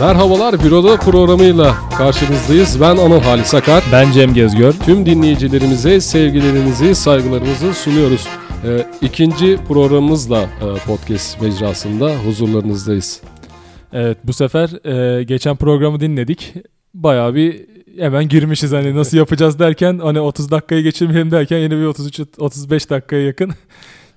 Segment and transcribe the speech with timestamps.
[0.00, 2.80] Merhabalar Büroda programıyla karşınızdayız.
[2.80, 3.84] Ben Anıl Halis Akar.
[3.92, 4.72] Ben Cem Gezgör.
[4.72, 8.28] Tüm dinleyicilerimize sevgilerinizi, saygılarımızı sunuyoruz.
[8.64, 13.20] Ee, ikinci programımızla e, podcast mecrasında huzurlarınızdayız.
[13.92, 14.86] Evet bu sefer
[15.18, 16.54] e, geçen programı dinledik.
[16.94, 17.66] Bayağı bir
[17.98, 23.22] hemen girmişiz hani nasıl yapacağız derken hani 30 dakikayı geçirmeyelim derken yine bir 33-35 dakikaya
[23.22, 23.52] yakın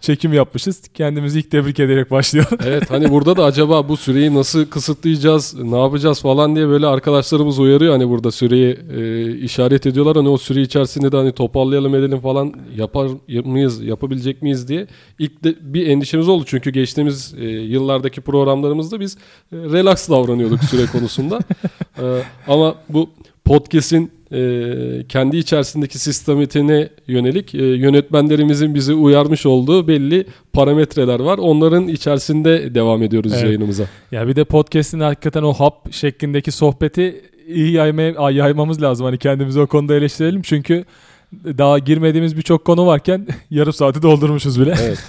[0.01, 0.81] çekim yapmışız.
[0.93, 2.57] Kendimizi ilk tebrik ederek başlayalım.
[2.67, 7.59] Evet hani burada da acaba bu süreyi nasıl kısıtlayacağız, ne yapacağız falan diye böyle arkadaşlarımız
[7.59, 7.91] uyarıyor.
[7.91, 10.15] Hani burada süreyi e, işaret ediyorlar.
[10.15, 13.09] Hani o süre içerisinde de hani toparlayalım edelim falan yapar
[13.45, 14.87] mıyız, yapabilecek miyiz diye.
[15.19, 16.43] ilk de bir endişemiz oldu.
[16.47, 19.17] Çünkü geçtiğimiz e, yıllardaki programlarımızda biz
[19.51, 21.39] e, relax davranıyorduk süre konusunda.
[22.01, 22.03] e,
[22.47, 23.09] ama bu
[23.45, 31.37] podcast'in e, kendi içerisindeki sistemitine yönelik e, yönetmenlerimizin bizi uyarmış olduğu belli parametreler var.
[31.37, 33.43] Onların içerisinde devam ediyoruz evet.
[33.43, 33.83] yayınımıza.
[34.11, 39.05] Ya bir de podcast'in hakikaten o hap şeklindeki sohbeti iyi yaymaya, yaymamız lazım.
[39.05, 40.41] Hani kendimizi o konuda eleştirelim.
[40.41, 40.85] Çünkü
[41.33, 44.75] daha girmediğimiz birçok konu varken yarım saati doldurmuşuz bile.
[44.81, 44.99] Evet.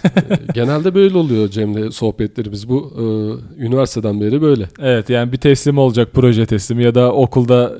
[0.54, 2.68] Genelde böyle oluyor Cem'le sohbetlerimiz.
[2.68, 3.02] Bu e,
[3.64, 4.68] üniversiteden beri böyle.
[4.82, 7.72] Evet yani bir teslim olacak proje teslimi ya da okulda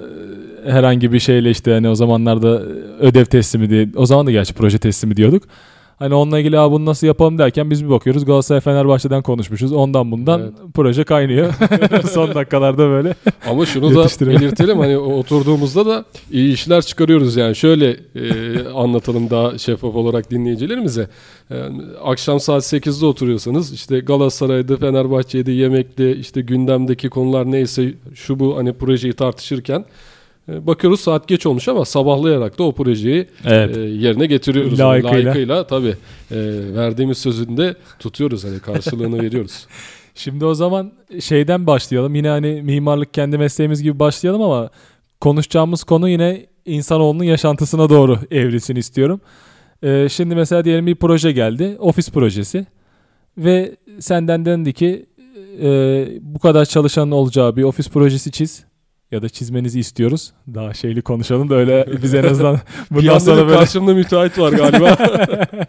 [0.71, 2.63] herhangi bir şeyle işte hani o zamanlarda
[3.01, 5.43] ödev teslimi diye o zaman da gerçi proje teslimi diyorduk.
[5.99, 9.73] Hani onunla ilgili abi bunu nasıl yapalım derken biz bir bakıyoruz Galatasaray Fenerbahçe'den konuşmuşuz.
[9.73, 10.53] Ondan bundan evet.
[10.75, 11.55] proje kaynıyor.
[12.11, 13.15] Son dakikalarda böyle.
[13.49, 17.57] Ama şunu da belirtelim hani oturduğumuzda da iyi işler çıkarıyoruz yani.
[17.57, 21.09] Şöyle e, anlatalım daha şeffaf olarak dinleyicilerimize.
[21.51, 28.57] Yani akşam saat 8'de oturuyorsanız işte Galatasaray'da, Fenerbahçe'de, yemekte işte gündemdeki konular neyse şu bu
[28.57, 29.85] hani projeyi tartışırken e,
[30.49, 33.77] bakıyoruz saat geç olmuş ama sabahlayarak da o projeyi evet.
[33.77, 34.81] e, yerine getiriyoruz.
[34.81, 35.25] Layıkıyla.
[35.25, 35.95] Layıkıyla tabii.
[36.31, 36.37] E,
[36.75, 39.67] verdiğimiz sözünde tutuyoruz hani karşılığını veriyoruz.
[40.15, 42.15] Şimdi o zaman şeyden başlayalım.
[42.15, 44.71] Yine hani mimarlık kendi mesleğimiz gibi başlayalım ama
[45.21, 49.21] konuşacağımız konu yine insanoğlunun yaşantısına doğru evrilsin istiyorum.
[49.83, 51.77] Ee, şimdi mesela diyelim bir proje geldi.
[51.79, 52.67] Ofis projesi.
[53.39, 55.07] Ve senden dendi ki
[55.63, 58.65] e, bu kadar çalışanın olacağı bir ofis projesi çiz
[59.13, 60.33] ya da çizmenizi istiyoruz.
[60.55, 62.61] Daha şeyli konuşalım da öyle biz en azından
[62.91, 63.59] bundan sonra böyle...
[63.59, 64.97] karşımda müteahhit var galiba.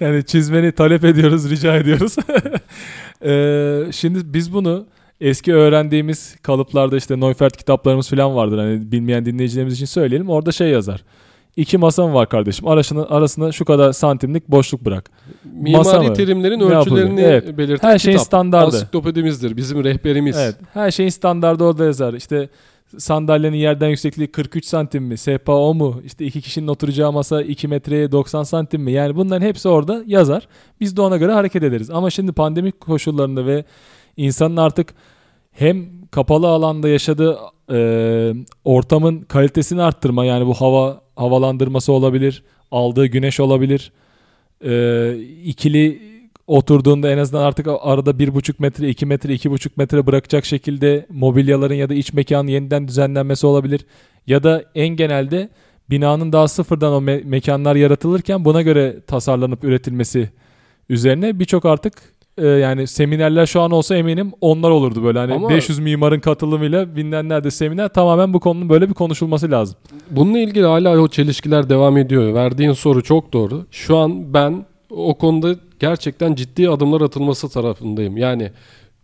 [0.00, 2.16] yani çizmeni talep ediyoruz, rica ediyoruz.
[3.24, 4.86] ee, şimdi biz bunu
[5.20, 8.58] eski öğrendiğimiz kalıplarda işte Neufert kitaplarımız falan vardır.
[8.58, 10.30] Hani bilmeyen dinleyicilerimiz için söyleyelim.
[10.30, 11.04] Orada şey yazar.
[11.56, 12.68] İki masa mı var kardeşim?
[12.68, 15.10] Arasına, arasına şu kadar santimlik boşluk bırak.
[15.44, 17.58] Mimari terimlerin ne ölçülerini evet.
[17.58, 18.26] belirten Her şeyin kitap.
[18.26, 18.66] standardı.
[18.66, 20.36] Ansiklopedimizdir, bizim rehberimiz.
[20.36, 20.56] Evet.
[20.72, 22.14] Her şeyin standardı orada yazar.
[22.14, 22.48] İşte
[22.98, 25.16] sandalyenin yerden yüksekliği 43 santim mi?
[25.18, 26.02] Sehpa o mu?
[26.04, 28.92] İşte iki kişinin oturacağı masa 2 metreye 90 santim mi?
[28.92, 30.48] Yani bunların hepsi orada yazar.
[30.80, 31.90] Biz de ona göre hareket ederiz.
[31.90, 33.64] Ama şimdi pandemik koşullarında ve
[34.16, 34.94] insanın artık
[35.52, 37.38] hem kapalı alanda yaşadığı
[37.72, 38.34] e,
[38.64, 43.92] ortamın kalitesini arttırma yani bu hava havalandırması olabilir, aldığı güneş olabilir,
[44.64, 45.14] e,
[45.44, 46.12] ikili
[46.46, 51.06] oturduğunda en azından artık arada bir buçuk metre, iki metre, iki buçuk metre bırakacak şekilde
[51.10, 53.86] mobilyaların ya da iç mekanın yeniden düzenlenmesi olabilir.
[54.26, 55.48] Ya da en genelde
[55.90, 60.30] binanın daha sıfırdan o me- mekanlar yaratılırken buna göre tasarlanıp üretilmesi
[60.88, 62.02] üzerine birçok artık
[62.38, 66.96] e, yani seminerler şu an olsa eminim onlar olurdu böyle hani Ama 500 mimarın katılımıyla
[66.96, 69.76] binlerlerde seminer tamamen bu konunun böyle bir konuşulması lazım.
[70.10, 72.34] Bununla ilgili hala o çelişkiler devam ediyor.
[72.34, 73.66] Verdiğin soru çok doğru.
[73.70, 78.16] Şu an ben o konuda gerçekten ciddi adımlar atılması tarafındayım.
[78.16, 78.50] Yani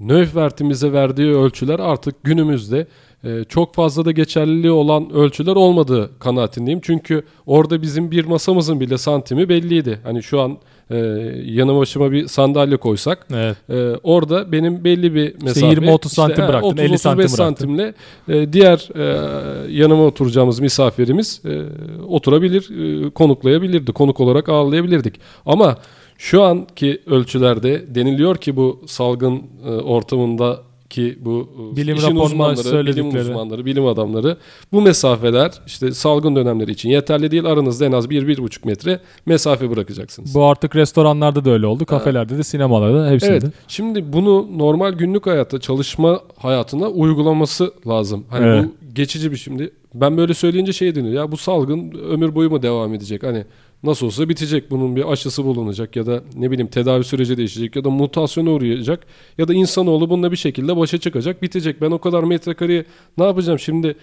[0.01, 2.87] Neufwert'imize verdiği ölçüler artık günümüzde
[3.25, 6.81] e, çok fazla da geçerliliği olan ölçüler olmadığı kanaatindeyim.
[6.83, 10.01] Çünkü orada bizim bir masamızın bile santimi belliydi.
[10.05, 10.59] Hani şu an
[10.91, 10.97] e,
[11.45, 13.57] yanı başıma bir sandalye koysak evet.
[13.71, 17.95] e, orada benim belli bir mesafe işte 20-30 santim işte, bıraktın 30, 50 santim santimle
[18.29, 21.63] e, diğer e, yanıma oturacağımız misafirimiz e,
[22.09, 22.71] oturabilir
[23.07, 25.77] e, konuklayabilirdi konuk olarak ağırlayabilirdik ama
[26.19, 32.87] şu anki ölçülerde deniliyor ki bu salgın e, ortamında ki bu e, bilim işin uzmanları,
[32.87, 34.37] bilim uzmanları, bilim adamları
[34.73, 37.45] bu mesafeler işte salgın dönemleri için yeterli değil.
[37.45, 40.35] Aranızda en az 1-1,5 metre mesafe bırakacaksınız.
[40.35, 41.87] Bu artık restoranlarda da öyle oldu.
[41.87, 43.33] Kafelerde de sinemalarda hepsinde.
[43.33, 43.53] Evet.
[43.69, 48.25] Şimdi bunu normal günlük hayatta çalışma hayatına uygulaması lazım.
[48.31, 48.65] Hani evet.
[48.65, 49.71] bu geçici bir şimdi.
[49.95, 51.15] Ben böyle söyleyince şey deniyor.
[51.15, 53.23] Ya bu salgın ömür boyu mu devam edecek?
[53.23, 53.45] Hani
[53.83, 54.71] nasıl olsa bitecek.
[54.71, 59.07] Bunun bir aşısı bulunacak ya da ne bileyim tedavi süreci değişecek ya da mutasyona uğrayacak
[59.39, 61.81] ya da insanoğlu bununla bir şekilde başa çıkacak, bitecek.
[61.83, 62.85] Ben o kadar metrekareye
[63.19, 63.97] ne yapacağım şimdi?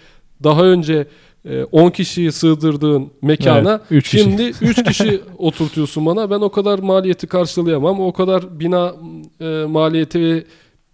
[0.43, 1.07] Daha önce
[1.71, 6.29] 10 e, kişiyi sığdırdığın mekana evet, üç şimdi 3 kişi oturtuyorsun bana.
[6.29, 7.99] Ben o kadar maliyeti karşılayamam.
[7.99, 8.95] O kadar bina
[9.41, 10.43] e, maliyeti ve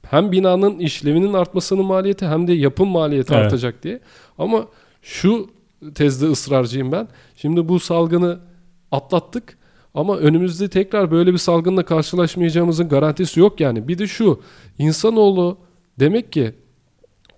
[0.09, 3.45] hem binanın işlevinin artmasının maliyeti hem de yapım maliyeti Evet.
[3.45, 3.99] artacak diye.
[4.37, 4.65] Ama
[5.01, 5.49] şu
[5.95, 7.07] tezde ısrarcıyım ben.
[7.35, 8.39] Şimdi bu salgını
[8.91, 9.57] atlattık
[9.93, 13.87] ama önümüzde tekrar böyle bir salgınla karşılaşmayacağımızın garantisi yok yani.
[13.87, 14.41] Bir de şu
[14.77, 15.57] insanoğlu
[15.99, 16.55] demek ki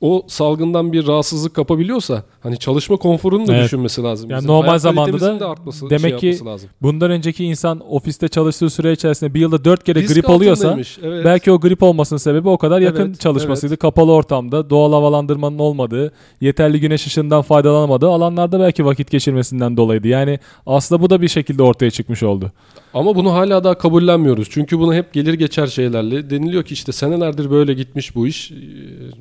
[0.04, 3.66] o salgından bir rahatsızlık kapabiliyorsa hani çalışma konforunu da Evet.
[3.66, 4.30] düşünmesi lazım.
[4.30, 4.52] Yani bizim.
[4.52, 6.70] normal Hayat zamanda da de artması, demek şey ki lazım.
[6.82, 11.26] Bundan önceki insan ofiste çalıştığı süre içerisinde bir yılda dört kere Risk grip altındaymış, evet.
[11.26, 13.78] belki o grip olmasının sebebi o kadar yakın Evet, çalışmasıydı.
[13.78, 16.12] Kapalı ortamda doğal havalandırmanın olmadığı,
[16.42, 20.08] yeterli güneş ışığından faydalanamadığı alanlarda belki vakit geçirmesinden dolayıydı.
[20.08, 22.52] Yani aslında bu da bir şekilde ortaya çıkmış oldu.
[22.94, 24.48] Ama bunu hala daha kabullenmiyoruz.
[24.52, 28.52] Çünkü bunu hep gelir geçer şeylerle deniliyor ki işte senelerdir böyle gitmiş bu iş.
[28.52, 28.56] Ee,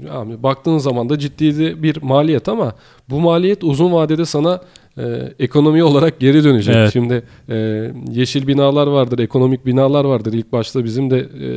[0.07, 2.73] Yani baktığın zaman da ciddi bir maliyet ama
[3.11, 4.61] bu maliyet uzun vadede sana
[4.99, 6.77] e, ekonomi olarak geri dönecek.
[6.77, 6.93] Evet.
[6.93, 10.33] Şimdi e, yeşil binalar vardır, ekonomik binalar vardır.
[10.33, 11.49] İlk başta bizim de e,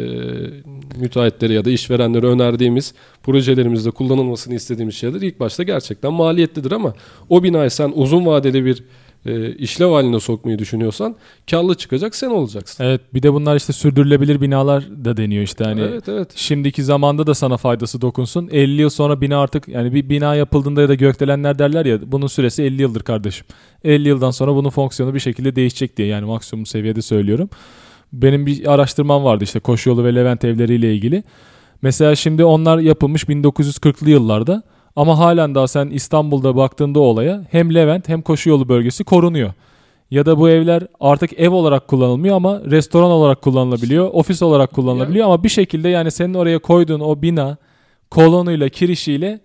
[1.00, 6.94] müteahhitlere ya da işverenlere önerdiğimiz projelerimizde kullanılmasını istediğimiz şeyler ilk başta gerçekten maliyetlidir ama
[7.30, 8.84] o binayı sen uzun vadeli bir
[9.26, 11.16] e, işlev haline sokmayı düşünüyorsan
[11.52, 12.84] karlı çıkacak sen olacaksın.
[12.84, 15.82] Evet bir de bunlar işte sürdürülebilir binalar da deniyor işte hani.
[15.82, 16.32] evet evet.
[16.36, 18.50] Şimdiki zamanda da sana faydası dokunsun.
[18.52, 22.28] 50 yıl sonra bina artık yani bir bina yapıldığında ya da gökdelenler derler ya bunun
[22.28, 23.48] süresi 50 yıldır kardeşim.
[23.84, 27.50] 50 yıldan sonra bunun fonksiyonu bir şekilde değişecek diye yani maksimum seviyede söylüyorum.
[28.14, 31.24] Benim bir araştırmam vardı işte koşu yolu ve Levent evleriyle ilgili.
[31.82, 34.64] Mesela şimdi onlar yapılmış 1940'lı yıllarda
[34.96, 39.54] ama halen daha sen İstanbul'da baktığında olaya hem Levent hem koşu yolu bölgesi korunuyor.
[40.12, 45.26] Ya da bu evler artık ev olarak kullanılmıyor ama restoran olarak kullanılabiliyor, ofis olarak kullanılabiliyor
[45.26, 47.58] ama bir şekilde yani senin oraya koyduğun o bina
[48.12, 49.40] kolonuyla, kirişiyle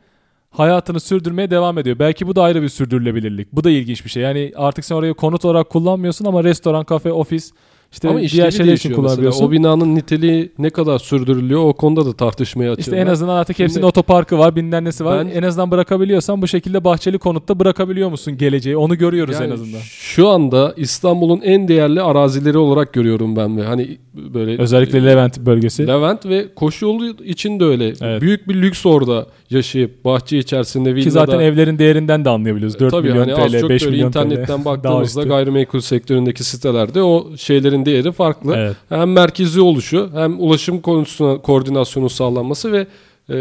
[0.51, 1.99] hayatını sürdürmeye devam ediyor.
[1.99, 3.53] Belki bu da ayrı bir sürdürülebilirlik.
[3.53, 4.23] Bu da ilginç bir şey.
[4.23, 7.53] Yani artık sen orayı konut olarak kullanmıyorsun ama restoran, kafe, ofis
[7.93, 8.95] işte Ama diğer şeyler için mesela.
[8.95, 9.45] kullanabiliyorsun.
[9.45, 12.81] O binanın niteliği ne kadar sürdürülüyor o konuda da tartışmaya açığım.
[12.81, 15.25] İşte en azından artık Şimdi- hepsinin otoparkı var, bilmem nesi var.
[15.27, 18.77] Ben- en azından bırakabiliyorsan bu şekilde bahçeli konutta bırakabiliyor musun geleceği?
[18.77, 19.79] Onu görüyoruz Yani en azından.
[19.83, 25.87] Şu anda İstanbul'un en değerli arazileri olarak görüyorum ben ve hani böyle Özellikle Levent bölgesi.
[25.87, 27.93] Levent ve koşu yolu için de öyle.
[28.01, 28.23] Evet.
[28.23, 31.05] Büyük bir lüks orada yaşayıp bahçe içerisinde villada.
[31.05, 32.79] Ki zaten evlerin değerinden de anlayabiliyoruz.
[32.81, 34.65] 4 Tabii milyon hani az TL, çok 5 böyle milyon internetten TL.
[34.65, 35.29] baktığımızda Daha üstü.
[35.29, 38.55] gayrimenkul sektöründeki sitelerde o şeylerin değeri farklı.
[38.57, 38.77] Evet.
[38.89, 42.87] Hem merkezi oluşu hem ulaşım konusuna koordinasyonun sağlanması ve
[43.31, 43.35] e,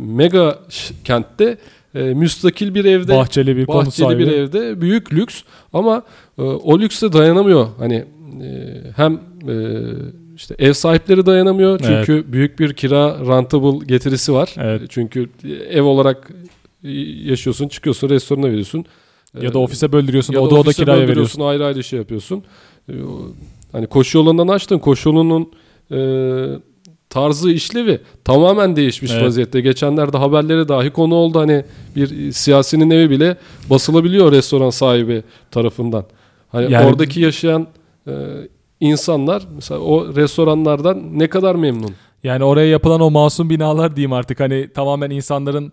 [0.00, 0.58] mega
[1.04, 1.58] kentte
[1.94, 4.18] e, müstakil bir evde Bahçeli bir bahçeli sahibi.
[4.26, 6.02] bir evde büyük lüks ama
[6.38, 7.66] e, o lükse dayanamıyor.
[7.78, 7.94] Hani
[8.42, 9.12] e, hem
[9.48, 9.54] e,
[10.36, 14.54] işte ev sahipleri dayanamıyor çünkü büyük bir kira rentable getirisi var.
[14.58, 14.82] Evet.
[14.82, 15.28] E, Çünkü
[15.70, 16.30] ev olarak
[16.84, 16.90] e,
[17.30, 18.84] yaşıyorsun, çıkıyorsun, restorana veriyorsun.
[19.42, 20.32] Ya E, da ofise böldürüyorsun.
[20.34, 21.42] ya da oda oda kiraya veriyorsun.
[21.42, 22.42] Ayrı ayrı şey yapıyorsun.
[23.72, 24.78] Hani koşu yolundan açtın.
[24.78, 25.52] Koşu yolunun
[25.92, 25.98] e,
[27.10, 29.24] tarzı işlevi tamamen değişmiş Evet.
[29.24, 29.60] vaziyette.
[29.60, 31.40] Geçenlerde haberlere dahi konu oldu.
[31.40, 31.64] Hani
[31.96, 33.36] bir siyasinin evi bile
[33.70, 36.04] basılabiliyor restoran sahibi tarafından.
[36.48, 37.66] Hani Yani- oradaki yaşayan
[38.06, 38.12] e,
[38.80, 41.90] insanlar mesela o restoranlardan ne kadar memnun?
[42.24, 45.72] Yani oraya yapılan o masum binalar diyeyim artık hani tamamen insanların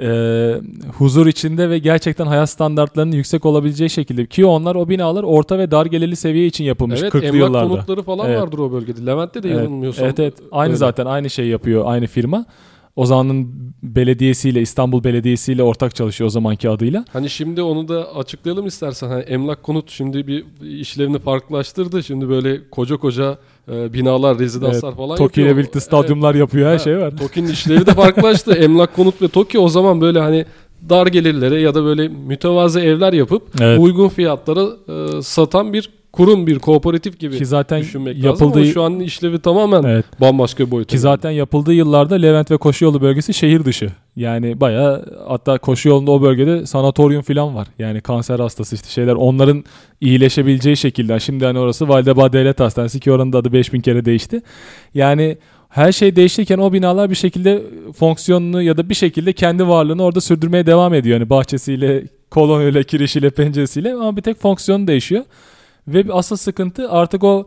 [0.00, 0.54] e,
[0.98, 5.70] huzur içinde ve gerçekten hayat standartlarının yüksek olabileceği şekilde ki onlar o binalar orta ve
[5.70, 7.68] dar gelirli seviye için yapılmış Evet 40'lı emlak yıllarda.
[7.68, 8.40] konutları falan Evet.
[8.42, 9.06] vardır o bölgede.
[9.06, 10.04] Levent'te de Evet, yanılmıyorsam.
[10.04, 10.76] Evet evet aynı öyle.
[10.76, 12.44] zaten aynı şey yapıyor aynı firma.
[12.96, 13.48] O zamanın
[13.82, 17.04] belediyesiyle İstanbul Belediyesi'yle ortak çalışıyor o zamanki adıyla.
[17.12, 19.08] Hani şimdi onu da açıklayalım istersen.
[19.08, 20.44] Hani emlak konut şimdi bir
[20.80, 22.02] işlevini farklılaştırdı.
[22.02, 23.38] Şimdi böyle koca koca
[23.72, 27.16] e, binalar, rezidanslar Evet, falan Toki ile birlikte stadyumlar yapıyor her Ha, şey var.
[27.16, 28.52] Toki'nin işlevi de farklılaştı.
[28.54, 30.44] emlak konut ve Toki o zaman böyle hani
[30.88, 33.78] dar gelirlere ya da böyle mütevazı evler yapıp Evet.
[33.80, 38.30] uygun fiyatlara e, satan bir kurum, bir kooperatif gibi Ki zaten düşünmek lazım.
[38.30, 40.04] yapıldığı Ama şu an işlevi tamamen Evet.
[40.20, 40.90] bambaşka bir boyuta.
[40.90, 43.90] Ki zaten yapıldığı yıllarda Levent ve Koşu Yolu bölgesi şehir dışı.
[44.16, 47.68] Yani bayağı hatta Koşu Yolu'nda o bölgede sanatoryum falan var.
[47.78, 49.64] Yani kanser hastası işte şeyler onların
[50.00, 51.20] iyileşebileceği şekilde.
[51.20, 54.42] Şimdi hani orası Validebağ Devlet Hastanesi ki oranın da adı 5000 kere değişti.
[54.94, 55.36] Yani
[55.68, 57.62] her şey değişirken o binalar bir şekilde
[57.96, 61.18] fonksiyonunu ya da bir şekilde kendi varlığını orada sürdürmeye devam ediyor.
[61.18, 65.24] Yani bahçesiyle, kolonuyla, kirişiyle, penceresiyle ama bir tek fonksiyonu değişiyor.
[65.88, 67.46] Ve asıl sıkıntı artık o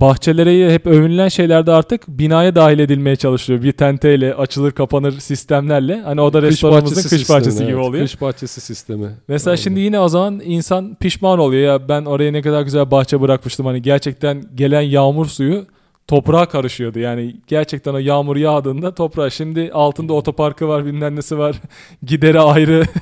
[0.00, 3.62] bahçelere hep övünülen şeylerde artık binaya dahil edilmeye çalışıyor.
[3.62, 6.00] Bir tenteyle açılır kapanır sistemlerle.
[6.00, 7.84] Hani o da restoranımızın kış sistemi, bahçesi gibi evet.
[7.84, 8.04] oluyor.
[8.04, 9.10] Kış bahçesi sistemi.
[9.28, 9.60] Mesela Oldu.
[9.60, 13.66] şimdi yine o zaman insan pişman oluyor ya ben oraya ne kadar güzel bahçe bırakmıştım.
[13.66, 15.66] Hani gerçekten gelen yağmur suyu
[16.06, 16.98] toprağa karışıyordu.
[16.98, 21.56] Yani gerçekten o yağmur yağdığında toprağa şimdi altında otoparkı var bilmem nesi var.
[22.02, 22.84] Gideri ayrı.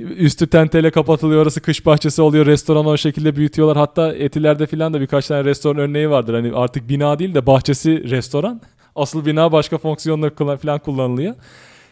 [0.00, 2.46] Üstü tenteyle kapatılıyor orası kış bahçesi oluyor.
[2.46, 3.76] Restoranı o şekilde büyütüyorlar.
[3.76, 6.34] Hatta Etiler'de filan da birkaç tane restoran örneği vardır.
[6.34, 8.60] Hani artık bina değil de bahçesi restoran.
[8.96, 11.34] Asıl bina başka fonksiyonlar kullan, falan kullanılıyor.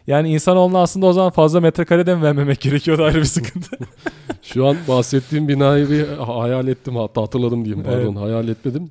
[0.06, 3.76] Yani insanoğluna aslında o zaman fazla metrekarede mi vermemek gerekiyordu ayrı bir sıkıntı.
[4.42, 8.16] Şu an bahsettiğim binayı bir hayal ettim hatta hatırladım diyeyim pardon Evet.
[8.16, 8.90] hayal etmedim.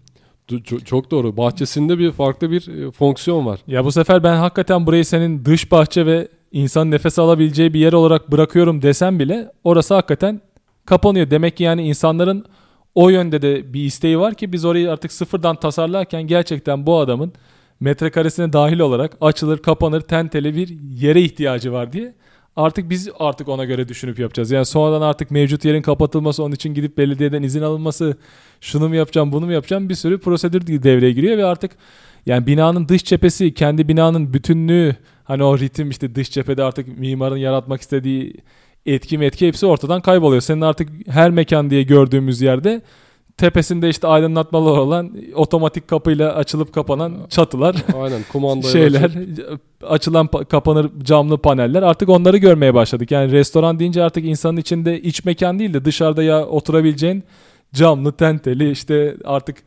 [0.85, 1.37] Çok doğru.
[1.37, 3.59] Bahçesinde bir farklı bir e, fonksiyon var.
[3.67, 7.93] ya bu sefer ben hakikaten burayı senin dış bahçe ve insan nefes alabileceği bir yer
[7.93, 10.41] olarak bırakıyorum desem bile orası hakikaten
[10.85, 11.29] kapanıyor.
[11.29, 12.45] Demek ki yani insanların
[12.95, 17.33] o yönde de bir isteği var ki biz orayı artık sıfırdan tasarlarken gerçekten bu adamın
[17.79, 20.69] metrekaresine dahil olarak açılır kapanır tenteli bir
[21.01, 22.13] yere ihtiyacı var diye
[22.57, 24.51] artık biz artık ona göre düşünüp yapacağız.
[24.51, 28.17] Yani sonradan artık mevcut yerin kapatılması onun için gidip belediyeden izin alınması
[28.61, 31.71] şunu mu yapacağım bunu mu yapacağım bir sürü prosedür devreye giriyor ve artık
[32.25, 37.37] yani binanın dış cephesi kendi binanın bütünlüğü hani o ritim işte dış cephede artık mimarın
[37.37, 38.33] yaratmak istediği
[38.85, 40.41] etki metki hepsi ortadan kayboluyor.
[40.41, 42.81] Senin artık her mekan diye gördüğümüz yerde
[43.37, 50.45] tepesinde işte aydınlatmalı olan otomatik kapıyla açılıp kapanan çatılar Aynen kumandayla şeyler açıp- açılan pa-
[50.45, 51.83] kapanır camlı paneller.
[51.83, 53.11] Artık onları görmeye başladık.
[53.11, 57.23] Yani restoran deyince artık insanın içinde iç mekan değil de dışarıda ya oturabileceğin
[57.73, 59.57] camlı tenteli işte artık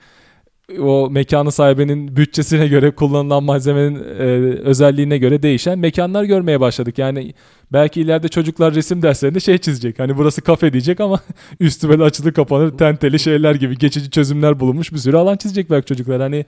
[0.78, 4.24] o mekanı sahibinin bütçesine göre kullanılan malzemenin e,
[4.60, 6.98] özelliğine göre değişen mekanlar görmeye başladık.
[6.98, 7.34] Yani
[7.72, 9.98] belki ileride çocuklar resim derslerinde şey çizecek.
[9.98, 11.20] Hani burası kafe diyecek ama
[11.60, 15.86] üstü böyle açılır kapanır tenteli şeyler gibi geçici çözümler bulunmuş bir sürü alan çizecek belki
[15.86, 16.20] çocuklar.
[16.20, 16.44] Hani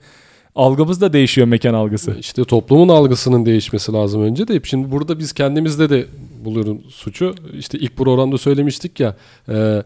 [0.55, 2.15] algımız da değişiyor mekan algısı.
[2.19, 4.59] İşte toplumun algısının değişmesi lazım önce de.
[4.63, 6.05] Şimdi burada biz kendimizde de
[6.45, 7.35] buluyorum suçu.
[7.57, 9.15] İşte ilk programda söylemiştik ya
[9.49, 9.83] e,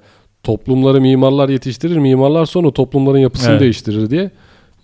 [0.48, 3.62] toplumları mimarlar yetiştirir, mimarlar sonra toplumların yapısını Evet.
[3.62, 4.32] değiştirir diye.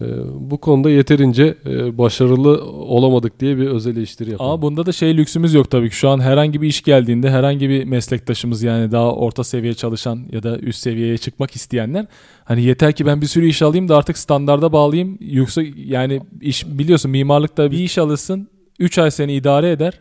[0.01, 0.05] E,
[0.39, 4.51] bu konuda yeterince e, başarılı olamadık diye bir öz eleştiri yapalım.
[4.51, 5.95] Ama bunda da şey lüksümüz yok tabii ki.
[5.95, 10.43] Şu an herhangi bir iş geldiğinde herhangi bir meslektaşımız yani daha orta seviye çalışan ya
[10.43, 12.05] da üst seviyeye çıkmak isteyenler
[12.45, 15.17] hani yeter ki ben bir sürü iş alayım da artık standarda bağlayayım.
[15.21, 18.47] Yoksa yani iş biliyorsun mimarlıkta bir iş alırsın
[18.79, 19.99] 3 ay seni idare eder.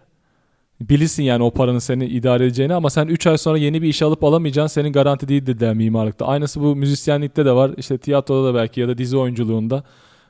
[0.88, 4.02] Bilirsin yani o paranın seni idare edeceğini ama sen 3 ay sonra yeni bir iş
[4.02, 6.26] alıp alamayacağın senin garanti değildir der mimarlıkta.
[6.26, 7.70] Aynısı bu müzisyenlikte de var.
[7.76, 9.84] İşte tiyatroda da belki ya da dizi oyunculuğunda,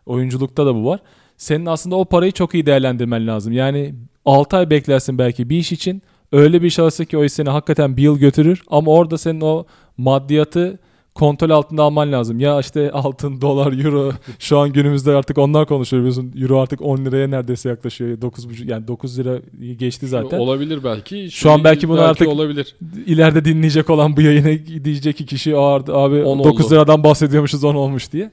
[0.06, 1.00] oyunculukta da bu var.
[1.36, 3.52] Senin aslında o parayı çok iyi değerlendirmen lazım.
[3.52, 3.94] Yani
[4.24, 6.02] 6 ay beklersin belki bir iş için.
[6.32, 8.62] Öyle bir iş alırsın ki o iş seni hakikaten bir yıl götürür.
[8.68, 9.64] Ama orada senin o
[9.96, 10.78] maddiyatı
[11.14, 12.40] kontrol altında alman lazım.
[12.40, 16.32] Ya işte altın, dolar, euro şu an günümüzde artık onlar konuşuyor biliyorsun.
[16.40, 18.18] Euro artık 10 liraya neredeyse yaklaşıyor.
[18.18, 19.38] 9,5 yani 9 lira
[19.76, 20.38] geçti zaten.
[20.38, 21.30] Olabilir belki.
[21.30, 22.76] Şu an belki bunu artık- olabilir.
[23.06, 27.64] İleride dinleyecek olan bu yayını diyecek ki kişi "Aa, abi On 9 oldu." liradan bahsediyormuşuz
[27.64, 28.30] 10 olmuş diye.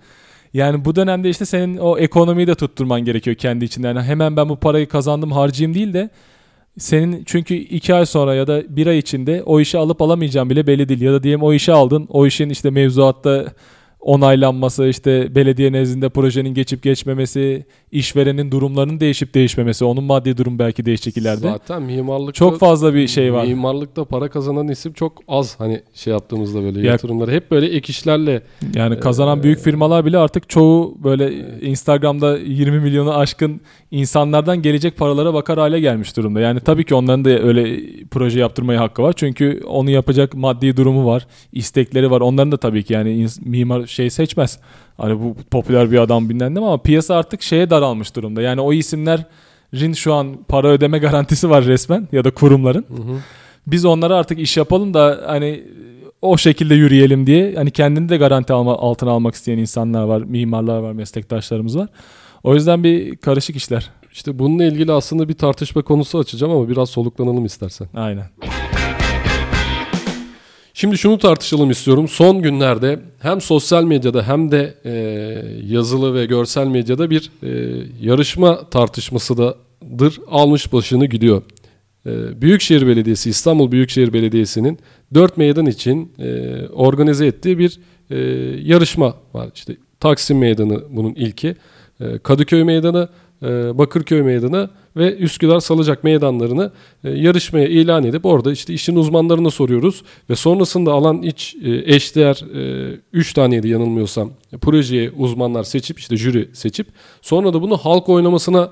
[0.54, 3.88] Yani bu dönemde işte senin o ekonomiyi de tutturman gerekiyor kendi içinde.
[3.88, 6.10] Yani hemen ben bu parayı kazandım harcayayım değil de
[6.78, 10.68] senin çünkü 2 ay sonra ya da 1 ay içinde o işi alıp alamayacağım bile
[10.68, 11.02] belli değil.
[11.02, 12.08] Ya da diyelim o işi aldın.
[12.10, 13.54] O işin işte mevzuatta
[14.00, 20.86] onaylanması, işte belediye nezdinde projenin geçip geçmemesi, işverenin durumlarının değişip değişmemesi, onun maddi durum belki
[20.86, 21.42] değişecek ileride.
[21.42, 23.46] Zaten mimarlıkta Çok fazla bir şey var.
[23.46, 27.92] Mimarlıkta para kazanan isim çok az hani şey yaptığımızda böyle Ya- yatırımları hep böyle ek
[27.92, 28.42] işlerle
[28.76, 35.34] Yani kazanan büyük firmalar bile artık çoğu böyle Instagram'da 20 milyonu aşkın insanlardan gelecek paralara
[35.34, 36.40] bakar hale gelmiş durumda.
[36.40, 37.80] Yani tabii ki onların da öyle
[38.12, 39.14] proje yaptırmaya hakkı var.
[39.18, 42.22] Çünkü onu yapacak maddi durumu var, istekleri var.
[42.22, 44.60] Onların da tabii ki yani mimar şey seçmez.
[44.98, 48.42] Hani bu popüler bir adam bilmem ama piyasa artık şeye daralmış durumda.
[48.42, 52.86] Yani o isimlerin şu an para ödeme garantisi var resmen ya da kurumların.
[53.68, 55.64] Biz onlara artık iş yapalım da hani
[56.22, 60.80] o şekilde yürüyelim diye hani kendini de garanti alma, altına almak isteyen insanlar var, mimarlar
[60.80, 61.90] var, meslektaşlarımız var.
[62.44, 63.90] O yüzden bir karışık işler.
[64.12, 67.88] işte bununla ilgili aslında bir tartışma konusu açacağım ama biraz soluklanalım istersen.
[67.96, 68.26] Aynen.
[70.80, 72.08] Şimdi şunu tartışalım istiyorum.
[72.08, 74.92] Son günlerde hem sosyal medyada hem de e,
[75.66, 77.50] yazılı ve görsel medyada bir e,
[78.02, 81.42] yarışma tartışması dadır almış başını gidiyor.
[82.06, 84.80] E, Büyükşehir Belediyesi, İstanbul Büyükşehir Belediyesi'nin
[85.14, 88.18] dört meydan için e, organize ettiği bir e,
[88.64, 89.50] yarışma var.
[89.56, 91.56] İşte Taksim Meydanı bunun ilki.
[92.00, 93.10] E, Kadıköy Meydanı,
[93.78, 96.72] Bakırköy Meydanı ve Üsküdar Salıcak meydanlarını
[97.04, 102.46] e, yarışmaya ilan edip orada işte işin uzmanlarına soruyoruz ve sonrasında alan iç e, eşdeğer
[103.14, 104.32] 3 taneydi yanılmıyorsam
[104.62, 106.88] projeye uzmanlar seçip işte jüri seçip
[107.22, 108.70] sonra da bunu halk oylamasına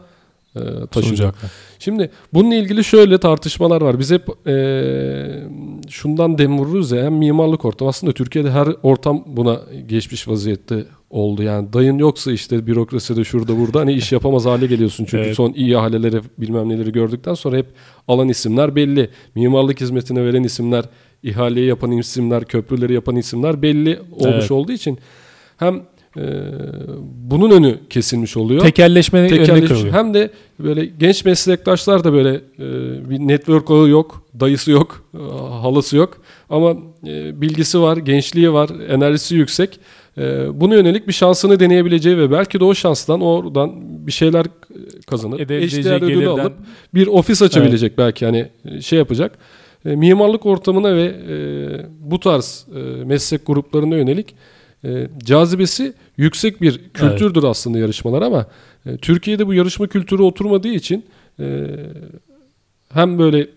[0.56, 0.60] e,
[0.92, 1.04] taşıyacak.
[1.04, 1.52] Sunacaklar.
[1.80, 4.00] Şimdi bununla ilgili şöyle tartışmalar var.
[4.00, 4.56] Biz hep e,
[5.90, 11.44] şundan dem vururuz ya hem mimarlık ortamı aslında Türkiye'de her ortam buna geçmiş vaziyette oldu.
[11.44, 15.06] Yani dayın yoksa işte bürokraside şurada burada hani iş yapamaz hale geliyorsun.
[15.06, 15.36] Çünkü Evet.
[15.36, 17.66] son iyi ihaleleri bilmem neleri gördükten sonra hep
[18.08, 19.10] alan isimler belli.
[19.36, 20.86] Mimarlık hizmetine veren isimler,
[21.24, 24.52] ihaleyi yapan isimler, köprüleri yapan isimler belli olmuş Evet.
[24.52, 24.98] olduğu için
[25.58, 25.82] hem
[26.18, 26.24] e,
[27.30, 28.62] bunun önü kesilmiş oluyor.
[28.62, 29.70] Tekelleşme Tekelleşmiş.
[29.70, 29.94] kırılıyor.
[29.94, 35.18] Hem de böyle genç meslektaşlar da böyle e, bir network ağı yok, dayısı yok, e,
[35.62, 36.18] halası yok.
[36.50, 36.76] Ama
[37.08, 39.80] e, bilgisi var, gençliği var, enerjisi yüksek.
[40.18, 43.72] E, buna yönelik bir şansını deneyebileceği ve belki de o şanstan oradan
[44.08, 44.46] bir şeyler
[45.08, 46.54] kazanıp eşdeğer ödülü gelirden- alıp
[46.94, 48.48] bir ofis açabilecek belki hani
[48.82, 49.38] şey yapacak.
[49.86, 51.36] E, mimarlık ortamına ve e,
[52.00, 54.36] bu tarz e, meslek gruplarına yönelik
[55.24, 58.46] cazibesi yüksek bir kültürdür aslında yarışmalar ama
[59.02, 61.06] Türkiye'de bu yarışma kültürü oturmadığı için
[62.94, 63.48] hem böyle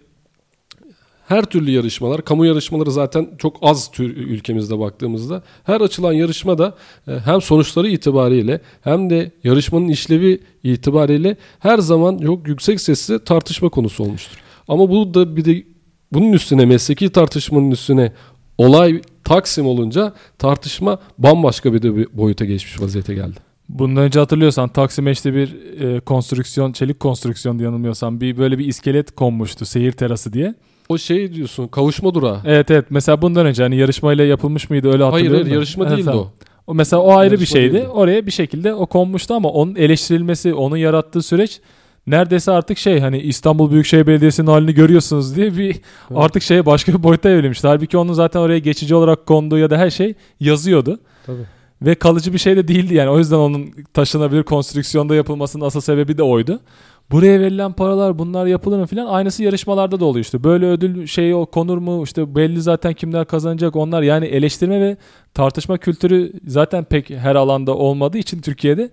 [1.31, 6.75] her türlü yarışmalar, kamu yarışmaları zaten çok az tür ülkemizde baktığımızda her açılan yarışmada
[7.09, 13.69] e, hem sonuçları itibariyle hem de yarışmanın işlevi itibariyle her zaman çok yüksek sesle tartışma
[13.69, 14.39] konusu olmuştur.
[14.69, 15.65] Ama bu da bir de
[16.13, 18.13] bunun üstüne mesleki tartışmanın üstüne
[18.59, 23.37] olay Taksim olunca tartışma bambaşka bir de bir boyuta geçmiş vaziyete geldi.
[23.69, 29.15] Bundan önce hatırlıyorsan Taksim'e işte bir e, konstrüksiyon, çelik konstrüksiyon yanılmıyorsam bir böyle bir iskelet
[29.15, 30.55] konmuştu seyir terası diye.
[30.91, 32.41] O şey diyorsun kavuşma durağı.
[32.45, 35.37] Evet evet mesela bundan önce hani yarışmayla yapılmış mıydı öyle Hayır hatırlıyorum.
[35.43, 35.55] hayır da.
[35.55, 36.21] yarışma Evet, değildi tamam.
[36.25, 36.31] o.
[36.67, 37.75] O mesela o ayrı bir Yarışma şeydi.
[37.75, 37.89] değildi.
[37.89, 41.61] Oraya bir şekilde o konmuştu ama onun eleştirilmesi, onun yarattığı süreç
[42.07, 45.77] neredeyse artık şey hani İstanbul Büyükşehir Belediyesi'nin halini görüyorsunuz diye bir
[46.15, 47.67] artık şeye başka bir boyuta evrilmişti.
[47.67, 50.99] Halbuki onun zaten oraya geçici olarak konduğu ya da her şey yazıyordu.
[51.27, 51.43] Tabii.
[51.83, 53.11] Ve kalıcı bir şey de değildi yani.
[53.11, 56.61] O yüzden onun taşınabilir konstrüksiyonda yapılmasının asıl sebebi de oydu.
[57.11, 60.45] Buraya verilen paralar bunlar yapılır mı filan aynısı yarışmalarda da oluyor işte.
[60.45, 64.97] Böyle ödül şey o konur mu işte belli zaten kimler kazanacak onlar yani eleştirme ve
[65.35, 68.91] tartışma kültürü zaten pek her alanda olmadığı için Türkiye'de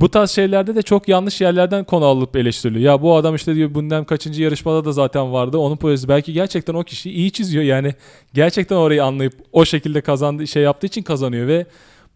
[0.00, 2.84] bu tarz şeylerde de çok yanlış yerlerden konu alıp eleştiriliyor.
[2.84, 5.58] Ya bu adam işte diyor bundan kaçıncı yarışmada da zaten vardı.
[5.58, 7.64] Onun projesi belki gerçekten o kişi iyi çiziyor.
[7.64, 7.94] Yani
[8.34, 11.66] gerçekten orayı anlayıp o şekilde kazandığı şey yaptığı için kazanıyor ve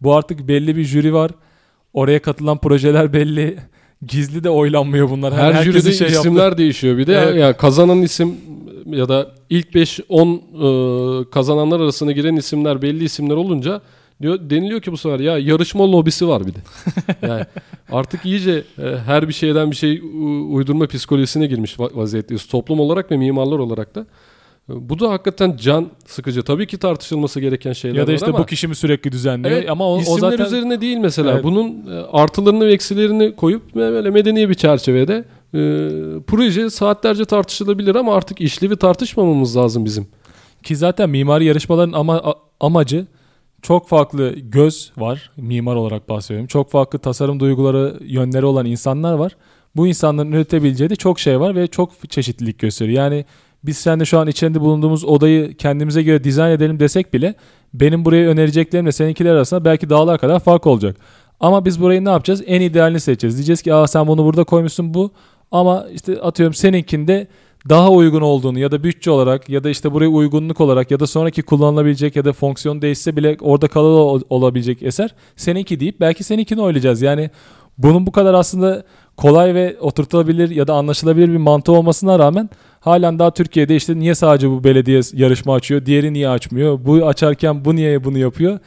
[0.01, 1.31] bu artık belli bir jüri var.
[1.93, 3.57] Oraya katılan projeler belli.
[4.07, 5.33] Gizli de oylanmıyor bunlar.
[5.33, 6.97] Her herkesin jüride şey isimler değişiyor.
[6.97, 7.39] Bir de Evet.
[7.39, 8.35] ya kazanan isim
[8.85, 13.81] ya da ilk 5-10 kazananlar arasına giren isimler belli isimler olunca
[14.21, 16.57] diyor deniliyor ki bu sefer ya yarışma lobisi var bir de.
[17.27, 17.45] yani
[17.91, 20.01] artık iyice e, her bir şeyden bir şey
[20.49, 22.47] uydurma psikolojisine girmiş va- vaziyetteyiz.
[22.47, 24.05] Toplum olarak ve mimarlar olarak da.
[24.75, 26.43] Bu da hakikaten can sıkıcı.
[26.43, 29.57] Tabii ki tartışılması gereken şeyler Ya da işte ama bu kişi mi sürekli düzenliyor?
[29.57, 31.31] Evet, ama o, o zaten üzerine değil mesela.
[31.31, 31.43] Evet.
[31.43, 35.59] Bunun e, artılarını ve eksilerini koyup böyle medeni bir çerçevede e,
[36.27, 40.07] proje saatlerce tartışılabilir ama artık işlevi tartışmamamız lazım bizim.
[40.63, 43.07] Ki zaten mimari yarışmaların ama amacı
[43.61, 46.47] çok farklı göz var mimar olarak bahsediyorum.
[46.47, 49.35] Çok farklı tasarım duyguları, yönleri olan insanlar var.
[49.75, 53.03] Bu insanların üretebileceği de çok şey var ve çok çeşitlilik gösteriyor.
[53.03, 53.25] Yani
[53.63, 57.35] biz seninle şu an içinde bulunduğumuz odayı kendimize göre dizayn edelim desek bile
[57.73, 60.97] benim buraya önereceklerimle seninkiler arasında belki dağlar kadar fark olacak.
[61.39, 62.43] Ama biz burayı ne yapacağız?
[62.45, 63.37] En idealini seçeceğiz.
[63.37, 65.11] Diyeceğiz ki Aa, sen bunu burada koymuşsun bu
[65.51, 67.27] ama işte atıyorum seninkinde
[67.69, 71.07] daha uygun olduğunu ya da bütçe olarak ya da işte buraya uygunluk olarak ya da
[71.07, 76.61] sonraki kullanılabilecek ya da fonksiyon değişse bile orada ol- olabilecek eser seninki deyip belki seninkini
[76.61, 77.01] oylayacağız.
[77.01, 77.29] Yani
[77.77, 78.83] bunun bu kadar aslında
[79.17, 82.49] kolay ve oturtulabilir ya da anlaşılabilir bir mantığı olmasına rağmen
[82.81, 87.65] halen daha Türkiye'de işte niye sadece bu belediye yarışma açıyor, diğeri niye açmıyor, bu açarken
[87.65, 88.59] bu niye bunu yapıyor.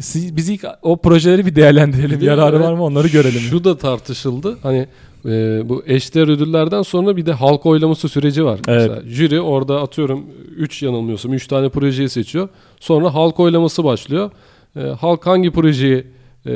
[0.00, 2.20] Siz- Biz ilk o projeleri bir değerlendirelim.
[2.20, 3.40] Bir Yararı var mı onları görelim.
[3.40, 4.58] Şu da tartışıldı.
[4.62, 4.86] Hani
[5.26, 8.60] e, bu eşdeğer ödüllerden sonra bir de halk oylaması süreci var.
[8.68, 8.90] Evet.
[8.90, 12.48] Mesela jüri orada atıyorum 3 yanılmıyorsam 3 tane projeyi seçiyor.
[12.80, 14.30] Sonra halk oylaması başlıyor.
[14.76, 16.04] E, halk hangi projeyi
[16.46, 16.52] e,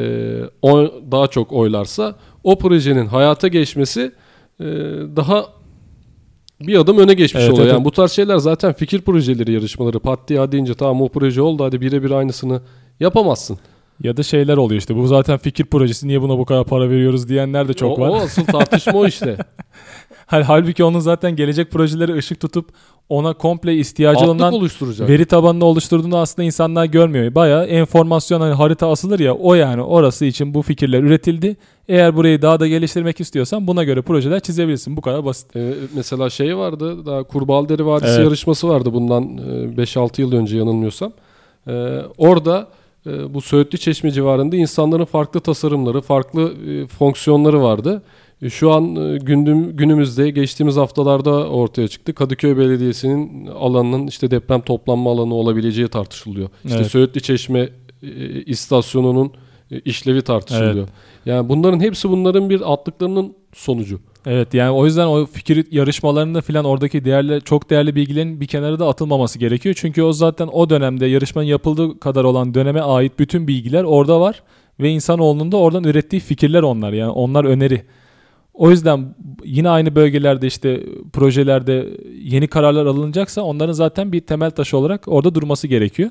[0.62, 4.12] oy- daha çok oylarsa o projenin hayata geçmesi
[4.60, 4.64] e,
[5.16, 5.44] daha
[6.60, 7.66] bir adım öne geçmiş Evet, oluyor.
[7.66, 7.74] evet.
[7.74, 9.98] Yani bu tarz şeyler zaten fikir projeleri yarışmaları.
[10.00, 12.60] Pat diye hadi deyince tamam o proje oldu hadi birebir aynısını
[13.00, 13.58] yapamazsın.
[14.02, 14.96] Ya da şeyler oluyor işte.
[14.96, 16.08] Bu zaten fikir projesi.
[16.08, 18.08] Niye buna bu kadar para veriyoruz diyenler de çok o, var.
[18.08, 19.36] o asıl tartışma o işte.
[20.30, 22.68] Hal- Halbuki onun zaten gelecek projeleri ışık tutup
[23.08, 24.52] ona komple ihtiyacı olan
[25.08, 27.34] veri tabanını oluşturduğunu aslında insanlar görmüyor.
[27.34, 31.56] Bayağı enformasyon hani harita asılır ya o yani orası için bu fikirler üretildi.
[31.88, 34.96] Eğer burayı daha da geliştirmek istiyorsan buna göre projeler çizebilirsin.
[34.96, 35.56] Bu kadar basit.
[35.56, 38.24] Ee, mesela şey vardı daha Kurbalderi Vadisi Evet.
[38.24, 41.12] yarışması vardı bundan e, 5-6 yıl önce yanılmıyorsam.
[41.68, 42.68] Ee, orada
[43.06, 48.02] e, bu Söğütlü Çeşme civarında insanların farklı tasarımları, farklı e, fonksiyonları vardı.
[48.42, 52.14] E, Şu an e, gündüm, günümüzde geçtiğimiz haftalarda ortaya çıktı.
[52.14, 56.48] Kadıköy Belediyesi'nin alanının işte deprem toplanma alanı olabileceği tartışılıyor.
[56.64, 56.90] İşte Evet.
[56.90, 57.68] Söğütlü Çeşme
[58.02, 58.08] e,
[58.42, 59.32] istasyonunun
[59.84, 60.88] işlevi tartışılıyor.
[61.26, 64.00] Yani bunların hepsi bunların bir attıklarının sonucu.
[64.26, 68.78] Evet yani o yüzden o fikir yarışmalarında filan oradaki değerli çok değerli bilgilerin bir kenara
[68.78, 69.74] da atılmaması gerekiyor.
[69.78, 74.42] Çünkü o zaten o dönemde yarışmanın yapıldığı kadar olan döneme ait bütün bilgiler orada var
[74.80, 76.92] ve insanoğlunun da oradan ürettiği fikirler onlar.
[76.92, 77.82] Yani onlar öneri.
[78.60, 80.80] O yüzden yine aynı bölgelerde işte
[81.12, 81.88] projelerde
[82.22, 86.10] yeni kararlar alınacaksa onların zaten bir temel taşı olarak orada durması gerekiyor.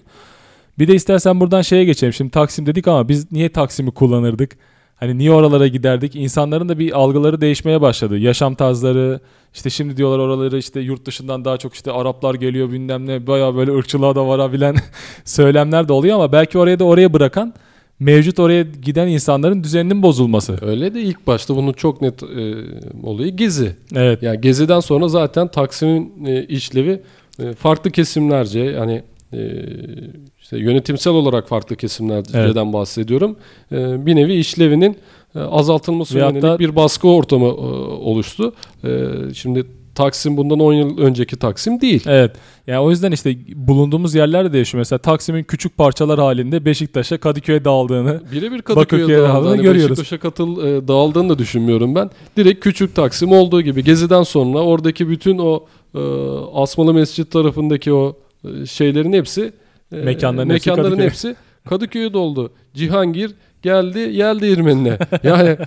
[0.80, 2.14] Bir de istersen buradan şeye geçelim.
[2.14, 4.58] Şimdi Taksim dedik ama biz niye Taksim'i kullanırdık?
[4.96, 6.16] Hani niye oralara giderdik?
[6.16, 8.18] İnsanların da bir algıları değişmeye başladı.
[8.18, 9.20] Yaşam tarzları,
[9.54, 13.56] işte şimdi diyorlar oraları işte yurt dışından daha çok işte Araplar geliyor bilmem ne baya
[13.56, 14.76] böyle ırkçılığa da varabilen
[15.26, 17.54] söylemler de oluyor ama belki oraya da oraya bırakan
[18.00, 20.58] mevcut oraya giden insanların düzeninin bozulması.
[20.62, 22.56] Öyle de ilk başta bunun çok net e,
[23.04, 23.76] olayı Gezi.
[23.96, 24.24] Evet.
[24.24, 27.02] Yani Gezi'den sonra zaten Taksim'in e, işlevi
[27.40, 29.02] e, farklı kesimlerce yani
[29.34, 29.40] e,
[30.42, 32.56] işte yönetimsel olarak farklı kesimlerden Evet.
[32.56, 33.36] bahsediyorum.
[33.72, 34.98] E, bir nevi işlevinin
[35.36, 38.54] e, azaltılması Ve yönelik hatta- bir baskı ortamı e, oluştu.
[38.84, 38.90] E,
[39.34, 39.66] şimdi
[40.00, 42.04] Taksim bundan 10 yıl önceki Taksim değil.
[42.08, 42.36] Evet.
[42.68, 44.80] Yani o yüzden işte bulunduğumuz yerler de değişiyor.
[44.80, 49.98] Mesela Taksim'in küçük parçalar halinde Beşiktaş'a, Kadıköy'e dağıldığını Birebir Bakırköy'e Kadıköy'e dağıldığını dağıldığını hani görüyoruz.
[49.98, 52.10] Beşiktaş'a katıl e, dağıldığını da düşünmüyorum ben.
[52.38, 56.00] Direkt küçük Taksim olduğu gibi Gezi'den sonra oradaki bütün o e,
[56.54, 59.54] Asmalı Mescit tarafındaki o e, şeylerin hepsi
[59.92, 61.06] e, Mekanların hepsi mekanların Kadıköy.
[61.06, 61.36] hepsi
[61.70, 62.52] Kadıköy'e doldu.
[62.74, 64.98] Cihangir geldi yel değirmenine.
[65.24, 65.58] Yani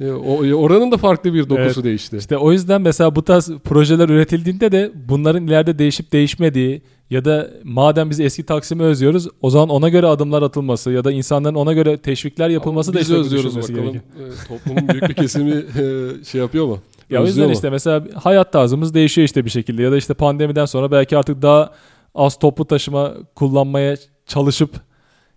[0.00, 1.84] e, o, oranın da farklı bir dokusu Evet.
[1.84, 2.16] değişti.
[2.16, 7.50] İşte o yüzden mesela bu tarz projeler üretildiğinde de bunların ileride değişip değişmediği ya da
[7.64, 11.72] madem biz eski Taksim'i özlüyoruz o zaman ona göre adımlar atılması ya da insanların ona
[11.72, 13.96] göre teşvikler yapılması da Biz özlüyoruz bakalım.
[13.96, 14.00] E,
[14.48, 16.78] toplumun büyük bir kesimi e, şey yapıyor mu?
[17.10, 17.52] Ya o yüzden mu?
[17.52, 21.42] işte mesela hayat tarzımız değişiyor işte bir şekilde ya da işte pandemiden sonra belki artık
[21.42, 21.70] daha
[22.14, 24.70] az toplu taşıma kullanmaya çalışıp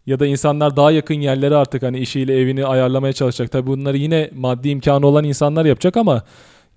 [0.07, 3.51] ya da insanlar daha yakın yerlere artık hani işiyle evini ayarlamaya çalışacak.
[3.51, 6.23] Tabii bunları yine maddi imkanı olan insanlar yapacak ama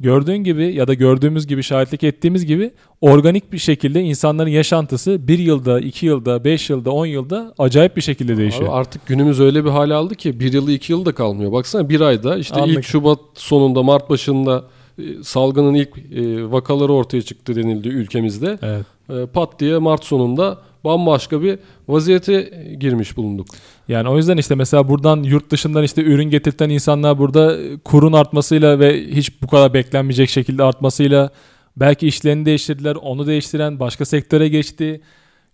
[0.01, 5.39] gördüğün gibi ya da gördüğümüz gibi şahitlik ettiğimiz gibi organik bir şekilde insanların yaşantısı bir
[5.39, 8.69] yılda, iki yılda, beş yılda, on yılda acayip bir şekilde değişiyor.
[8.69, 11.53] Abi artık günümüz öyle bir hale aldı ki bir yılı iki yılda kalmıyor.
[11.53, 12.77] Baksana bir ayda işte Anlık.
[12.79, 14.65] ilk Şubat sonunda Mart başında
[14.99, 18.59] e, salgının ilk e, vakaları ortaya çıktı denildi ülkemizde.
[18.63, 18.87] Evet.
[19.11, 22.43] E, pat diye Mart sonunda bambaşka bir vaziyete
[22.81, 23.47] girmiş bulunduk.
[23.89, 28.79] Yani o yüzden işte mesela buradan yurt dışından işte ürün getirten insanlar burada kurun artmasıyla
[28.81, 31.31] ve hiç bu kadar beklenmeyecek şekilde artmasıyla
[31.77, 32.95] belki işlerini değiştirdiler.
[32.97, 35.01] Onu değiştiren başka sektöre geçti.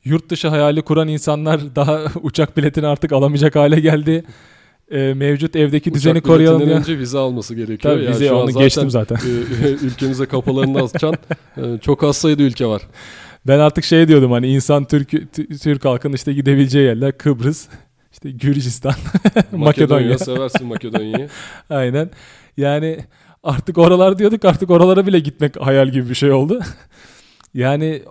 [0.05, 4.25] Yurt dışı hayali kuran insanlar daha uçak biletini artık alamayacak hale geldi.
[4.91, 6.95] Ee, mevcut evdeki düzeni Uçak koruyalım biletinden diye.
[6.95, 7.95] önce vize alması gerekiyor.
[7.95, 9.17] Tabii Yani vize onu zaten, geçtim zaten.
[9.65, 11.15] e, ülkemize kapılarını açan
[11.57, 12.83] e, çok az sayıda ülke var.
[13.47, 15.11] Ben artık şey diyordum hani insan Türk
[15.63, 17.69] Türk halkının işte gidebileceği yerler Kıbrıs,
[18.13, 18.95] işte Gürcistan,
[19.53, 20.19] Makedonya.
[20.19, 21.29] seversin Makedonya'yı.
[21.71, 22.11] Aynen.
[22.57, 22.99] Yani
[23.43, 26.61] artık oralar diyorduk artık oralara bile gitmek hayal gibi bir şey oldu.
[27.55, 28.03] yani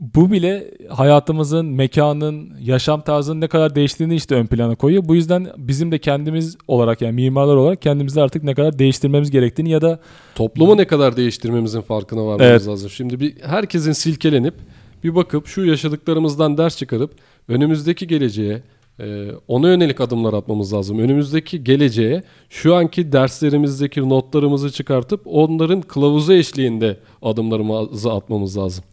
[0.00, 5.04] bu bile hayatımızın, mekanın, yaşam tarzının ne kadar değiştiğini işte ön plana koyuyor.
[5.08, 9.70] Bu yüzden bizim de kendimiz olarak yani mimarlar olarak kendimizi artık ne kadar değiştirmemiz gerektiğini
[9.70, 9.98] ya da
[10.34, 12.68] Toplumu ne kadar değiştirmemizin farkına varmamız Evet.
[12.68, 12.90] lazım.
[12.90, 14.54] Şimdi bir herkesin silkelenip
[15.06, 17.10] bir bakıp şu yaşadıklarımızdan ders çıkarıp
[17.48, 18.62] önümüzdeki geleceğe
[19.00, 20.98] e, ona yönelik adımlar atmamız lazım.
[20.98, 28.84] Önümüzdeki geleceğe şu anki derslerimizdeki notlarımızı çıkartıp onların kılavuzu eşliğinde adımlarımızı atmamız lazım.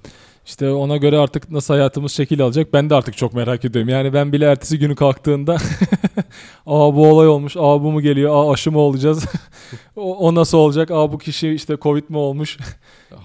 [0.45, 3.89] İşte ona göre artık nasıl hayatımız şekil alacak ben de artık çok merak ediyorum.
[3.89, 5.53] Yani ben bile ertesi günü kalktığında
[6.65, 9.25] aa bu olay olmuş, aa bu mu geliyor, aa aşı mı olacağız,
[9.95, 12.57] o, o nasıl olacak, aa bu kişi işte covid mi olmuş.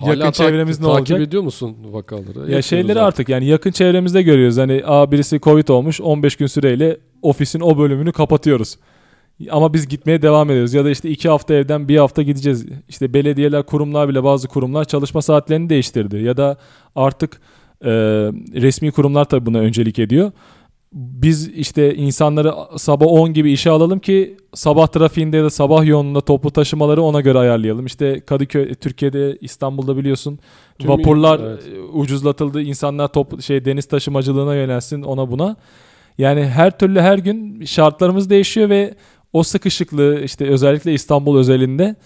[0.07, 1.21] Yakın tak- çevremiz ne takip olacak?
[1.21, 2.53] ediyor musun vakaları?
[2.53, 4.57] Ya şeyleri artık yani yakın çevremizde görüyoruz.
[4.57, 8.77] Hani aa birisi Covid olmuş 15 gün süreyle ofisin o bölümünü kapatıyoruz.
[9.51, 10.74] Ama biz gitmeye devam ediyoruz.
[10.74, 12.66] Ya da işte iki hafta evden bir hafta gideceğiz.
[12.88, 16.16] İşte belediyeler, kurumlar bile bazı kurumlar çalışma saatlerini değiştirdi.
[16.16, 16.57] Ya da
[16.96, 17.40] artık
[17.85, 17.90] e,
[18.55, 20.33] resmi kurumlar tabii buna öncelik ediyor.
[20.92, 26.20] Biz işte insanları sabah 10 gibi işe alalım ki sabah trafiğinde ya da sabah yoğunluğunda
[26.20, 27.87] toplu taşımaları ona göre ayarlayalım.
[27.87, 30.38] İşte Kadıköy, Türkiye'de, İstanbul'da biliyorsun
[30.79, 31.62] Tüm- vapurlar evet.
[31.77, 32.62] e, ucuzlatıldı.
[32.62, 35.57] İnsanlar top şey deniz taşımacılığına yönelsin ona buna.
[36.18, 38.94] Yani her türlü her gün şartlarımız değişiyor ve
[39.33, 41.97] o sıkışıklığı işte özellikle İstanbul özelinde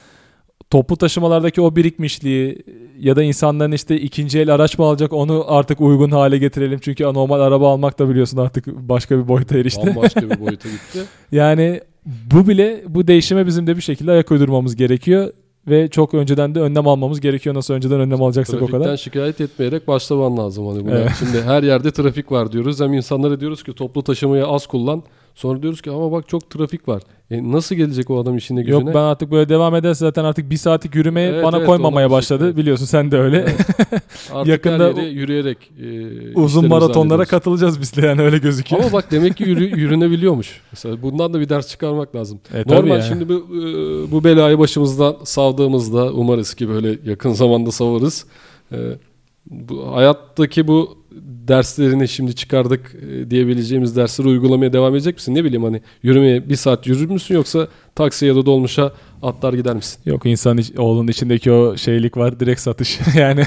[0.71, 2.65] toplu taşımalardaki o birikmişliği
[2.99, 6.79] ya da insanların işte ikinci el araç mı alacak onu artık uygun hale getirelim.
[6.83, 9.87] Çünkü normal araba almak da biliyorsun artık başka bir boyuta erişti.
[9.87, 10.99] Bambaşka bir boyuta gitti.
[11.33, 15.33] Yani bu bile bu değişime bizim de bir şekilde ayak uydurmamız gerekiyor
[15.69, 17.55] ve çok önceden de önlem almamız gerekiyor.
[17.55, 18.97] Nasıl önceden önlem alacaksak o Trafikten kadar.
[18.97, 20.67] şikayet etmeyerek başlaman lazım.
[20.67, 20.91] Hani buna.
[20.99, 21.11] Evet.
[21.19, 22.81] Şimdi her yerde trafik var diyoruz.
[22.81, 25.03] Hem insanlara diyoruz ki toplu taşımayı az kullan.
[25.35, 27.03] Sonra diyoruz ki ama bak çok trafik var.
[27.31, 28.75] E, nasıl gelecek o adam işine gücüne?
[28.77, 32.11] Yok ben artık böyle devam ederse zaten artık bir saatlik yürümeye Evet, bana evet, koymamaya
[32.11, 32.45] başladı.
[32.45, 33.47] şey- Biliyorsun sen de öyle.
[34.33, 37.29] Artık yakında her yere yürüyerek e, Uzun maratonlara hallediyoruz.
[37.31, 38.83] katılacağız biz de yani öyle gözüküyor.
[38.83, 40.61] Ama bak demek ki yürü, yürünebiliyormuş.
[40.73, 42.41] Mesela bundan da bir ders çıkarmak lazım.
[42.55, 43.03] E, Normal yani.
[43.09, 48.27] şimdi bu, e, bu belayı başımızdan savdığımızda umarız ki böyle yakın zamanda savarız.
[48.73, 48.77] E,
[49.51, 51.02] bu hayattaki bu
[51.49, 55.35] derslerini şimdi çıkardık e, diyebileceğimiz dersleri uygulamaya devam edecek misin?
[55.35, 59.77] Ne bileyim hani yürümeye bir saat yürür müsün yoksa taksiye ya da dolmuşa atlar gider
[59.77, 59.99] misin?
[60.07, 62.99] Yok insan iç- oğlunun içindeki o şeylik var direkt satış.
[63.17, 63.43] yani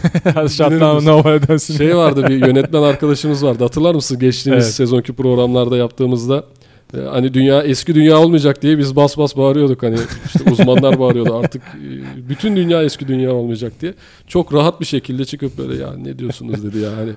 [0.96, 1.10] misin?
[1.10, 1.78] normale dönsün.
[1.78, 3.64] Şey vardı bir yönetmen arkadaşımız vardı.
[3.64, 4.20] Hatırlar mısın?
[4.20, 4.74] Geçtiğimiz Evet.
[4.74, 6.44] sezonki programlarda yaptığımızda
[6.94, 11.36] e, hani dünya eski dünya olmayacak diye biz bas bas bağırıyorduk hani işte uzmanlar bağırıyordu
[11.36, 13.94] artık e, bütün dünya eski dünya olmayacak diye.
[14.28, 17.12] Çok rahat bir şekilde çıkıp böyle ya ne diyorsunuz dedi ya hani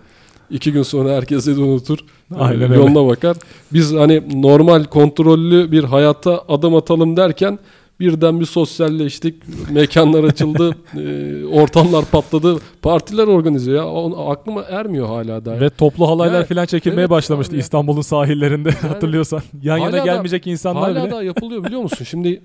[0.51, 1.99] iki gün sonra herkes dedi unutur.
[2.39, 2.75] Aynen öyle.
[2.75, 3.37] yoluna bakar.
[3.73, 7.59] Biz hani normal kontrollü bir hayata adım atalım derken
[8.01, 9.35] birden bir sosyalleştik.
[9.71, 10.77] Mekanlar açıldı.
[10.97, 12.57] e, ortamlar patladı.
[12.83, 13.83] Partiler organize ya.
[14.29, 15.61] Aklıma ermiyor hala daha.
[15.61, 17.57] Ve toplu halaylar Yani, falan çekilmeye evet başlamıştı.
[17.57, 19.43] İstanbul'un sahillerinde hatırlıyorsan.
[19.63, 21.11] Yan Hala yana da- gelmeyecek insanlar Hala bile.
[21.13, 22.05] daha yapılıyor biliyor musun?
[22.05, 22.41] Şimdi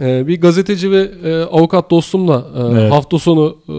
[0.00, 2.92] e, bir gazeteci ve e, avukat dostumla e, Evet.
[2.92, 3.74] hafta sonu e,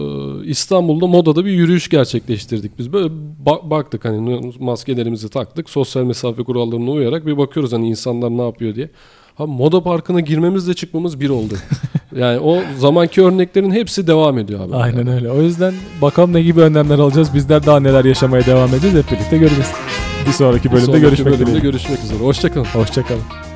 [0.48, 2.78] İstanbul'da modada bir yürüyüş gerçekleştirdik.
[2.78, 3.08] Biz böyle
[3.46, 5.70] ba- baktık hani maskelerimizi taktık.
[5.70, 8.90] Sosyal mesafe kurallarına uyarak bir bakıyoruz hani insanlar ne yapıyor diye.
[9.34, 11.54] Ha moda parkına girmemizle çıkmamız bir oldu.
[12.16, 14.74] yani o zamanki örneklerin hepsi devam ediyor abi.
[14.76, 15.30] Aynen öyle.
[15.30, 17.34] O yüzden bakalım ne gibi önlemler alacağız.
[17.34, 18.96] Bizler daha neler yaşamaya devam edeceğiz.
[18.96, 19.72] Hep birlikte göreceğiz.
[20.26, 21.62] Bir sonraki Bir bölümde sonraki görüşmek bölümde dileğiyle.
[21.62, 22.18] görüşmek üzere.
[22.18, 22.64] Hoşçakalın.
[22.64, 23.47] Hoşçakalın.